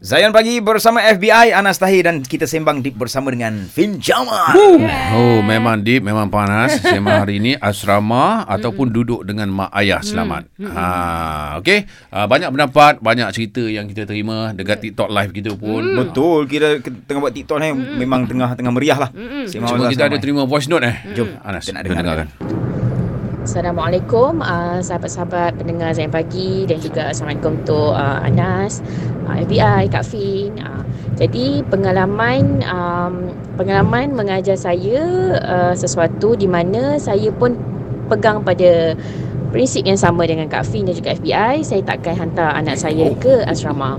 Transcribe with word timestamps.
Zayan 0.00 0.32
Pagi 0.32 0.64
bersama 0.64 1.04
FBI 1.04 1.52
Anas 1.52 1.76
Tahir 1.76 2.08
dan 2.08 2.24
kita 2.24 2.48
sembang 2.48 2.80
deep 2.80 2.96
bersama 2.96 3.28
dengan 3.36 3.68
Fin 3.68 4.00
Jamal. 4.00 4.56
Oh, 5.12 5.44
memang 5.44 5.84
deep, 5.84 6.00
memang 6.00 6.32
panas. 6.32 6.80
Sembang 6.80 7.20
hari 7.20 7.36
ini 7.36 7.52
asrama 7.60 8.48
ataupun 8.48 8.88
duduk 8.96 9.28
dengan 9.28 9.52
mak 9.52 9.68
ayah 9.76 10.00
selamat. 10.00 10.48
Ha, 10.56 10.84
okey. 11.60 11.84
Uh, 12.08 12.24
banyak 12.24 12.48
pendapat, 12.48 12.96
banyak 13.04 13.28
cerita 13.36 13.60
yang 13.60 13.92
kita 13.92 14.08
terima 14.08 14.56
dekat 14.56 14.88
TikTok 14.88 15.12
live 15.12 15.36
kita 15.36 15.52
pun. 15.52 15.84
Betul, 15.92 16.48
kita 16.48 16.80
tengah 17.04 17.20
buat 17.20 17.36
TikTok 17.36 17.60
ni 17.60 17.68
memang 18.00 18.24
tengah 18.24 18.56
tengah 18.56 18.72
meriah 18.72 18.96
lah. 18.96 19.12
Sembang 19.52 19.76
Cuma 19.76 19.92
kita 19.92 20.08
ada 20.08 20.16
terima 20.16 20.48
voice 20.48 20.72
note 20.72 20.88
eh. 20.88 20.96
Jom, 21.12 21.28
Anas, 21.44 21.68
kita 21.68 21.76
nak 21.76 21.84
dengarkan. 21.84 22.24
dengarkan. 22.24 22.59
Assalamualaikum 23.40 24.44
uh, 24.44 24.84
sahabat-sahabat 24.84 25.56
pendengar 25.56 25.96
Zain 25.96 26.12
Pagi 26.12 26.68
dan 26.68 26.76
juga 26.76 27.08
Assalamualaikum 27.08 27.64
untuk 27.64 27.96
uh, 27.96 28.20
Anas, 28.20 28.84
uh, 29.24 29.32
FBI, 29.32 29.88
Kak 29.88 30.04
Fin. 30.04 30.60
Uh, 30.60 30.84
jadi 31.16 31.64
pengalaman 31.72 32.60
um, 32.68 33.32
pengalaman 33.56 34.12
mengajar 34.12 34.60
saya 34.60 35.00
uh, 35.40 35.72
sesuatu 35.72 36.36
di 36.36 36.44
mana 36.44 37.00
saya 37.00 37.32
pun 37.32 37.56
pegang 38.12 38.44
pada 38.44 38.92
prinsip 39.56 39.88
yang 39.88 39.96
sama 39.96 40.28
dengan 40.28 40.44
Kak 40.44 40.68
Fin 40.68 40.84
dan 40.84 40.92
juga 40.92 41.16
FBI. 41.16 41.64
Saya 41.64 41.80
takkan 41.80 42.20
hantar 42.20 42.52
anak 42.52 42.76
saya 42.76 43.08
ke 43.16 43.40
asrama. 43.48 43.96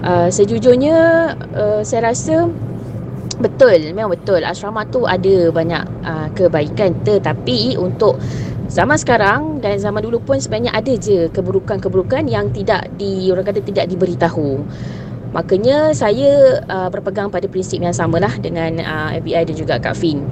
Uh, 0.00 0.32
sejujurnya 0.32 0.96
uh, 1.52 1.84
saya 1.84 2.16
rasa 2.16 2.48
Betul, 3.34 3.90
memang 3.90 4.14
betul. 4.14 4.46
Asrama 4.46 4.86
tu 4.86 5.10
ada 5.10 5.50
banyak 5.50 5.82
uh, 6.06 6.28
kebaikan 6.38 6.94
tetapi 7.02 7.74
untuk 7.74 8.22
zaman 8.74 8.98
sekarang 8.98 9.62
dan 9.62 9.78
zaman 9.78 10.02
dulu 10.02 10.18
pun 10.18 10.42
sebenarnya 10.42 10.74
ada 10.74 10.92
je 10.98 11.30
keburukan-keburukan 11.30 12.26
yang 12.26 12.50
tidak 12.50 12.90
di 12.98 13.30
orang 13.30 13.46
kata 13.46 13.62
tidak 13.62 13.86
diberitahu. 13.86 14.66
Makanya 15.34 15.90
saya 15.90 16.62
uh, 16.70 16.86
berpegang 16.90 17.26
pada 17.26 17.50
prinsip 17.50 17.82
yang 17.82 17.90
samalah 17.90 18.30
dengan 18.38 18.78
uh, 18.78 19.10
FBI 19.18 19.50
dan 19.50 19.54
juga 19.58 19.74
Kak 19.82 19.98
Fin. 19.98 20.22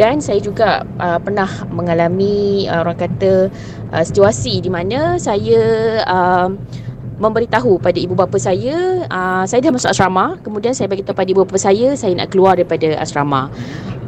Dan 0.00 0.24
saya 0.24 0.40
juga 0.40 0.80
uh, 0.96 1.20
pernah 1.20 1.48
mengalami 1.68 2.64
uh, 2.68 2.80
orang 2.84 2.96
kata 2.96 3.52
uh, 3.92 4.04
situasi 4.04 4.64
di 4.64 4.72
mana 4.72 5.20
saya 5.20 5.60
uh, 6.08 6.48
memberitahu 7.16 7.80
pada 7.80 7.96
ibu 7.96 8.12
bapa 8.12 8.36
saya 8.36 9.08
uh, 9.08 9.44
saya 9.48 9.64
dah 9.64 9.72
masuk 9.72 9.88
asrama 9.88 10.36
kemudian 10.44 10.76
saya 10.76 10.84
bagi 10.84 11.00
tahu 11.00 11.16
pada 11.16 11.32
ibu 11.32 11.48
bapa 11.48 11.56
saya 11.56 11.96
saya 11.96 12.12
nak 12.12 12.28
keluar 12.28 12.60
daripada 12.60 12.92
asrama 13.00 13.48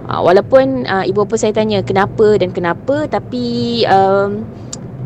uh, 0.09 0.20
walaupun 0.25 0.89
uh, 0.89 1.05
ibu 1.05 1.23
bapa 1.23 1.37
saya 1.37 1.53
tanya 1.53 1.84
kenapa 1.84 2.41
dan 2.41 2.51
kenapa 2.51 3.06
tapi 3.06 3.84
um, 3.87 4.48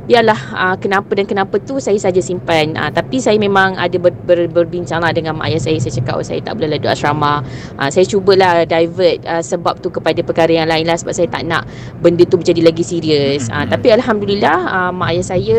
biarlah 0.02 0.40
uh, 0.54 0.76
kenapa 0.78 1.14
dan 1.14 1.26
kenapa 1.26 1.62
tu 1.62 1.78
saya 1.78 1.98
saja 1.98 2.18
simpan. 2.18 2.74
Uh, 2.74 2.90
tapi 2.90 3.22
saya 3.22 3.38
memang 3.38 3.78
ada 3.78 3.94
ber, 3.98 4.10
ber, 4.26 4.50
berbincang 4.50 5.02
lah 5.02 5.14
dengan 5.14 5.38
mak 5.38 5.50
ayah 5.50 5.62
saya. 5.62 5.78
Saya 5.78 5.94
cakap 6.02 6.14
oh, 6.18 6.24
saya 6.26 6.42
tak 6.42 6.58
boleh 6.58 6.78
duduk 6.78 6.90
asrama. 6.90 7.42
Uh, 7.78 7.88
saya 7.88 8.04
cubalah 8.06 8.66
divert 8.66 9.22
uh, 9.24 9.42
sebab 9.42 9.78
tu 9.78 9.88
kepada 9.94 10.18
perkara 10.20 10.50
yang 10.50 10.68
lain 10.68 10.86
lah 10.86 10.98
sebab 10.98 11.14
saya 11.14 11.28
tak 11.30 11.46
nak 11.46 11.66
benda 12.02 12.26
tu 12.26 12.38
menjadi 12.38 12.60
lagi 12.66 12.82
serius. 12.82 13.46
Uh, 13.50 13.64
tapi 13.66 13.94
Alhamdulillah 13.94 14.58
uh, 14.66 14.90
mak 14.90 15.14
ayah 15.14 15.26
saya 15.26 15.58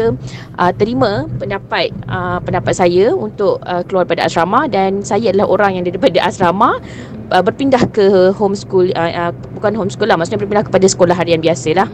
uh, 0.60 0.72
terima 0.76 1.28
pendapat 1.40 1.96
uh, 2.12 2.44
pendapat 2.44 2.76
saya 2.76 3.16
untuk 3.16 3.64
uh, 3.64 3.82
keluar 3.88 4.04
pada 4.04 4.28
asrama 4.28 4.68
dan 4.68 5.00
saya 5.02 5.32
adalah 5.32 5.48
orang 5.48 5.80
yang 5.80 5.86
daripada 5.88 6.20
asrama 6.28 6.84
uh, 7.34 7.42
berpindah 7.42 7.82
ke 7.90 8.32
homeschool 8.38 8.94
uh, 8.94 9.30
uh, 9.30 9.32
bukan 9.58 9.74
homeschool 9.74 10.06
lah 10.06 10.16
maksudnya 10.16 10.40
berpindah 10.46 10.66
kepada 10.70 10.86
sekolah 10.86 11.16
harian 11.18 11.42
biasa 11.42 11.74
lah 11.74 11.90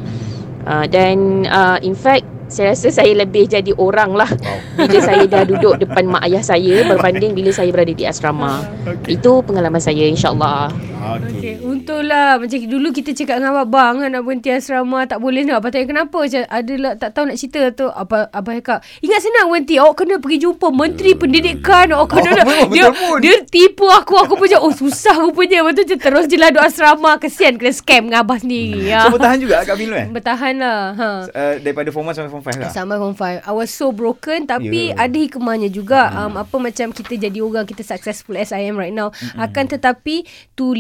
uh, 0.68 0.86
dan 0.92 1.48
uh, 1.48 1.80
in 1.80 1.96
fact 1.96 2.28
saya 2.50 2.74
rasa 2.74 2.90
saya 2.90 3.14
lebih 3.14 3.46
jadi 3.46 3.72
orang 3.78 4.18
lah 4.18 4.28
bila 4.74 5.00
saya 5.00 5.24
dah 5.30 5.46
duduk 5.54 5.78
depan 5.78 6.10
mak 6.10 6.26
ayah 6.26 6.42
saya 6.42 6.82
berbanding 6.90 7.38
bila 7.38 7.54
saya 7.54 7.70
berada 7.70 7.94
di 7.94 8.10
asrama. 8.10 8.66
Itu 9.06 9.46
pengalaman 9.46 9.78
saya 9.78 10.10
insyaAllah. 10.10 10.74
Okey, 11.00 11.56
untunglah 11.62 12.36
macam 12.36 12.58
dulu 12.60 12.92
kita 12.92 13.12
cakap 13.14 13.40
dengan 13.40 13.56
abang 13.58 13.98
kan 13.98 14.10
nak 14.10 14.22
berhenti 14.22 14.50
asrama 14.50 15.04
tak 15.04 15.18
boleh 15.18 15.42
nak. 15.42 15.60
Apa 15.60 15.70
tanya 15.70 15.88
kenapa? 15.88 16.18
Macam 16.20 16.42
adalah 16.46 16.94
tak 16.94 17.10
tahu 17.12 17.24
nak 17.26 17.38
cerita 17.38 17.62
tu. 17.72 17.88
Apa 17.88 18.28
abang 18.30 18.56
cakap, 18.56 18.84
ingat 19.00 19.20
senang 19.20 19.48
berhenti. 19.48 19.76
Awak 19.76 19.96
kena 19.96 20.16
pergi 20.18 20.38
jumpa 20.42 20.68
menteri 20.70 21.12
pendidikan. 21.14 21.88
Awak 21.90 22.08
kena 22.10 22.30
Oh, 22.30 22.36
nak- 22.36 22.46
memang 22.46 22.70
dia 22.70 22.88
dia 23.20 23.36
tipu 23.44 23.88
aku. 23.88 24.14
Aku 24.20 24.36
pun 24.36 24.46
macam 24.46 24.60
oh 24.62 24.74
susah 24.74 25.16
rupanya. 25.18 25.62
Lepas 25.62 25.74
tu 25.78 25.96
terus 25.96 26.26
je 26.26 26.36
lah 26.36 26.50
duduk 26.50 26.64
asrama. 26.64 27.16
Kesian 27.18 27.56
kena 27.56 27.72
scam 27.72 28.02
dengan 28.06 28.22
abah 28.22 28.38
sendiri. 28.38 28.86
Ya. 28.86 29.02
So 29.02 29.12
bertahan 29.12 29.40
juga 29.40 29.64
Kak 29.64 29.76
Fin 29.76 29.88
tu 29.88 29.96
eh? 29.96 30.08
Bertahan 30.10 30.54
lah. 30.58 30.80
Ha. 30.92 31.08
Uh, 31.26 31.54
daripada 31.60 31.90
form 31.90 32.06
1 32.06 32.14
sampai 32.14 32.30
form 32.30 32.44
5 32.44 32.60
lah. 32.60 32.70
Sampai 32.70 32.98
form 32.98 33.14
5 33.14 33.40
I 33.40 33.54
was 33.54 33.70
so 33.70 33.90
broken 33.90 34.44
Tapi 34.44 34.68
Ya. 34.90 35.06
ada 35.06 35.16
hikmahnya 35.16 35.68
juga 35.68 36.10
um, 36.16 36.36
Apa 36.36 36.58
macam 36.58 36.90
kita 36.90 37.16
jadi 37.20 37.40
orang 37.40 37.64
Kita 37.64 37.82
successful 37.82 38.34
as 38.34 38.50
I 38.50 38.64
am 38.64 38.76
right 38.76 38.92
now 38.92 39.10
Akan 39.36 39.66
tetapi 39.66 40.24
To 40.56 40.72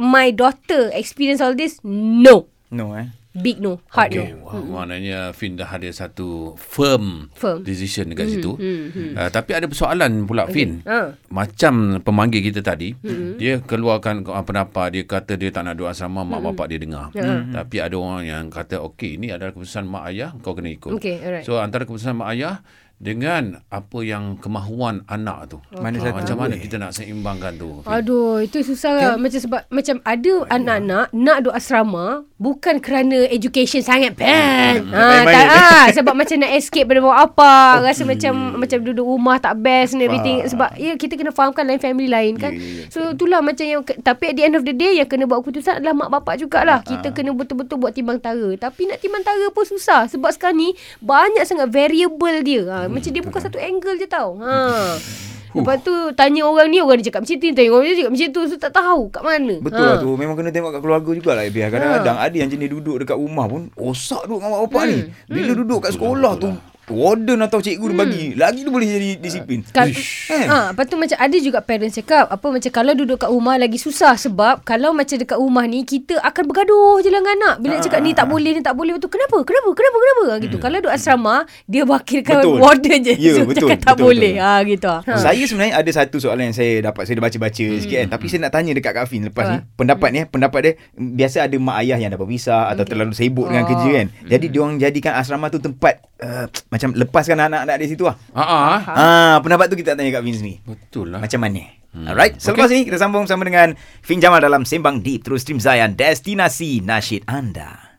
my 0.00 0.32
daughter 0.32 0.88
Experience 0.96 1.44
all 1.44 1.52
this 1.52 1.84
No 1.84 2.48
No 2.72 2.96
eh. 2.96 3.12
Big 3.30 3.62
no 3.62 3.78
Hard 3.94 4.10
Okay. 4.10 4.34
no 4.34 4.42
Wah, 4.42 4.58
maknanya 4.82 5.30
Fin 5.30 5.54
dah 5.54 5.70
ada 5.70 5.86
satu 5.94 6.58
firm, 6.58 7.30
Firm. 7.38 7.62
decision 7.62 8.10
dekat 8.10 8.26
situ. 8.26 8.58
Uh, 8.58 9.30
tapi 9.30 9.54
ada 9.54 9.70
persoalan 9.70 10.26
pula 10.26 10.50
Fin. 10.50 10.82
Ha. 10.82 11.14
Macam 11.30 12.02
pemanggil 12.02 12.42
kita 12.42 12.58
tadi, 12.58 12.90
dia 13.38 13.62
keluarkan 13.62 14.26
uh, 14.26 14.42
pendapat 14.42 14.98
dia 14.98 15.06
kata 15.06 15.38
dia 15.38 15.54
tak 15.54 15.62
nak 15.62 15.78
duduk 15.78 15.94
asrama 15.94 16.26
mak 16.26 16.42
bapak 16.50 16.74
dia 16.74 16.82
dengar. 16.82 17.14
Tapi 17.54 17.76
ada 17.78 17.94
orang 17.94 18.26
yang 18.26 18.44
kata 18.50 18.82
okey 18.90 19.14
ini 19.14 19.30
adalah 19.30 19.54
keputusan 19.54 19.86
mak 19.86 20.10
ayah 20.10 20.34
kau 20.42 20.58
kena 20.58 20.74
ikut. 20.74 20.98
Okay, 20.98 21.22
alright. 21.22 21.46
So 21.46 21.62
antara 21.62 21.86
keputusan 21.86 22.18
mak 22.18 22.34
ayah 22.34 22.66
dengan 23.00 23.64
apa 23.72 24.04
yang 24.04 24.36
kemahuan 24.36 25.00
anak 25.08 25.56
tu. 25.56 25.58
Mana 25.72 25.96
satu 25.96 26.20
macam 26.20 26.36
mana 26.36 26.60
kita 26.60 26.76
nak 26.76 26.92
seimbangkan 26.92 27.56
tu? 27.56 27.80
Fin? 27.80 27.88
Aduh, 27.96 28.44
itu 28.44 28.60
susah 28.60 28.92
lah. 28.92 29.12
Macam 29.16 29.40
sebab 29.40 29.64
macam 29.72 30.04
ada 30.04 30.32
anak-anak 30.52 31.08
nak 31.16 31.36
duduk 31.40 31.56
asrama 31.56 32.28
bukan 32.36 32.76
kerana 32.76 33.24
education 33.32 33.80
sangat 33.80 34.20
pen. 34.20 34.84
Ha, 34.92 35.00
Baik-baik. 35.00 35.32
tak 35.32 35.46
ah 35.48 35.86
sebab 35.96 36.12
macam 36.12 36.36
nak 36.44 36.52
escape 36.52 36.84
pada 36.84 37.00
mak 37.00 37.18
apa, 37.32 37.52
rasa 37.88 38.04
macam 38.04 38.60
macam 38.60 38.78
duduk 38.84 39.06
rumah 39.08 39.40
tak 39.40 39.56
best 39.64 39.96
and 39.96 40.04
everything 40.04 40.44
Faham. 40.44 40.52
sebab 40.52 40.68
ya 40.76 40.92
kita 41.00 41.16
kena 41.16 41.32
fahamkan 41.32 41.64
lain 41.64 41.80
family 41.80 42.04
lain 42.04 42.36
kan. 42.36 42.52
Ya, 42.52 42.60
ya, 42.60 42.84
ya, 42.84 42.92
so 42.92 43.16
itulah 43.16 43.40
macam 43.40 43.64
yang 43.64 43.80
tapi 44.04 44.28
at 44.28 44.36
the 44.36 44.44
end 44.44 44.60
of 44.60 44.68
the 44.68 44.76
day 44.76 45.00
yang 45.00 45.08
kena 45.08 45.24
buat 45.24 45.40
keputusan 45.40 45.80
adalah 45.80 45.96
mak 45.96 46.20
bapak 46.20 46.36
jugalah. 46.36 46.84
Kita 46.84 47.16
kena 47.16 47.32
betul-betul 47.32 47.80
buat 47.80 47.96
timbang 47.96 48.20
tara. 48.20 48.52
Tapi 48.60 48.92
nak 48.92 49.00
timbang 49.00 49.24
tara 49.24 49.48
pun 49.48 49.64
susah 49.64 50.04
sebab 50.04 50.28
sekarang 50.36 50.60
ni 50.60 50.68
banyak 51.00 51.48
sangat 51.48 51.72
variable 51.72 52.44
dia. 52.44 52.68
Ha, 52.68 52.89
macam 52.90 53.10
dia 53.10 53.22
bukan 53.22 53.40
satu 53.40 53.58
angle 53.58 53.94
je 53.96 54.06
tau. 54.10 54.36
Ha. 54.42 54.54
Lepas 55.50 55.82
tu 55.82 55.90
tanya 56.14 56.46
orang 56.46 56.70
ni 56.70 56.78
Orang 56.78 57.02
ni 57.02 57.04
cakap 57.06 57.26
macam 57.26 57.34
tu 57.42 57.50
Tanya 57.50 57.70
orang 57.74 57.90
ni 57.90 57.98
cakap 57.98 58.12
macam 58.14 58.28
tu 58.30 58.42
So 58.46 58.54
tak 58.54 58.70
tahu 58.70 59.10
kat 59.10 59.22
mana. 59.26 59.54
Betul 59.58 59.82
lah 59.82 59.98
tu. 59.98 60.14
Memang 60.14 60.38
kena 60.38 60.54
tengok 60.54 60.70
kat 60.78 60.80
keluarga 60.82 61.10
jugalah 61.10 61.42
Biar 61.50 61.68
kadang-kadang 61.74 62.16
ada 62.22 62.36
yang 62.38 62.46
jenis 62.46 62.70
duduk 62.70 63.02
dekat 63.02 63.18
rumah 63.18 63.50
pun 63.50 63.66
Osak 63.74 64.30
duduk 64.30 64.46
dengan 64.46 64.50
mak 64.54 64.60
bapak 64.70 64.82
ni. 64.86 64.98
Bila 65.26 65.50
duduk 65.58 65.78
kat 65.82 65.92
sekolah 65.98 66.32
tu 66.38 66.54
Warden 66.90 67.38
atau 67.40 67.58
cikgu 67.58 67.86
dia 67.86 67.96
bagi 67.96 68.24
Lagi 68.34 68.60
tu 68.60 68.70
boleh 68.70 68.86
jadi 68.86 69.10
disiplin 69.16 69.62
Kal- 69.66 69.88
Ish, 69.88 70.26
kan? 70.26 70.46
ha, 70.46 70.58
lepas 70.70 70.84
tu 70.84 70.94
macam 70.94 71.16
ada 71.16 71.36
juga 71.36 71.58
parents 71.60 71.94
cakap 71.94 72.26
apa 72.26 72.46
macam 72.46 72.70
kalau 72.70 72.92
duduk 72.92 73.16
kat 73.16 73.28
rumah 73.28 73.54
lagi 73.54 73.76
susah 73.76 74.14
sebab 74.14 74.62
kalau 74.62 74.90
macam 74.90 75.14
dekat 75.14 75.34
rumah 75.34 75.64
ni 75.64 75.82
kita 75.82 76.18
akan 76.18 76.42
bergaduh 76.44 76.98
je 76.98 77.08
dengan 77.08 77.26
anak. 77.32 77.54
Bila 77.58 77.72
Ah, 77.72 77.80
cakap 77.80 78.00
ni 78.00 78.10
tak 78.10 78.26
boleh 78.26 78.50
ni 78.50 78.60
tak 78.60 78.72
boleh 78.72 78.92
betul. 78.92 79.08
Kenapa? 79.08 79.36
Kenapa? 79.40 79.68
Kenapa? 79.70 79.96
Kenapa? 79.96 80.22
Ha, 80.26 80.34
gitu. 80.40 80.56
Kalau 80.58 80.76
duduk 80.76 80.92
asrama 80.92 81.36
dia 81.64 81.82
wakilkan 81.82 82.32
Hmm. 82.32 82.42
Betul. 82.42 82.58
warden 82.58 82.98
je. 83.00 83.14
Ya, 83.14 83.32
so, 83.32 83.42
betul, 83.44 83.68
cakap 83.68 83.78
tak 83.80 83.94
betul, 83.94 84.06
boleh. 84.10 84.32
betul. 84.32 84.46
Ha 84.46 84.60
gitu. 84.64 84.88
Ha. 84.90 85.12
Saya 85.16 85.42
sebenarnya 85.42 85.74
ada 85.76 85.90
satu 85.90 86.16
soalan 86.18 86.44
yang 86.46 86.56
saya 86.56 86.72
dapat 86.82 87.02
Saya 87.02 87.14
dah 87.14 87.24
baca-baca 87.24 87.64
hmm. 87.64 87.80
sikit 87.80 87.96
kan 87.96 88.08
Tapi 88.10 88.24
saya 88.26 88.40
nak 88.40 88.52
tanya 88.52 88.72
dekat 88.72 88.92
Kak 88.92 89.06
Fin 89.06 89.22
Lepas 89.22 89.44
Ah. 89.44 89.50
ni 89.50 89.58
Pendapat 89.74 90.08
ni 90.08 90.18
eh, 90.18 90.26
Pendapat 90.26 90.60
dia 90.60 90.72
Biasa 90.92 91.36
ada 91.42 91.56
mak 91.56 91.76
ayah 91.78 91.96
yang 91.96 92.08
dah 92.08 92.16
berpisah 92.16 92.62
Atau 92.66 92.84
terlalu 92.84 93.12
sibuk 93.12 93.46
dengan 93.46 93.62
Oh. 93.62 93.68
kerja 93.68 93.90
kan 93.94 94.06
Jadi 94.26 94.46
diorang 94.48 94.76
jadikan 94.76 95.12
asrama 95.14 95.46
tu 95.46 95.58
tempat 95.58 95.94
uh, 96.18 96.46
Macam 96.80 96.96
lepaskan 96.96 97.36
anak-anak 97.36 97.76
dari 97.76 97.88
situ 97.92 98.08
lah 98.08 98.16
Ah, 98.32 98.40
ah. 98.40 98.78
Ah, 98.88 99.34
pendapat 99.44 99.68
tu 99.68 99.76
kita 99.76 99.92
tanya 99.92 100.08
Kak 100.16 100.24
Fin 100.24 100.32
sendiri 100.32 100.64
Betul 100.64 101.12
lah. 101.12 101.20
Macam 101.20 101.36
mana? 101.44 101.60
Hmm. 101.92 102.06
Alright, 102.08 102.40
selepas 102.40 102.72
okay. 102.72 102.80
ini 102.80 102.82
kita 102.88 102.96
sambung 102.96 103.28
sama 103.28 103.44
dengan 103.44 103.76
Fin 104.00 104.22
Jamal 104.22 104.40
dalam 104.40 104.64
Sembang 104.64 105.04
Deep 105.04 105.26
terus 105.26 105.44
stream 105.44 105.60
Zayan 105.60 105.92
Destinasi 105.92 106.80
Nasyid 106.80 107.28
Anda. 107.28 107.89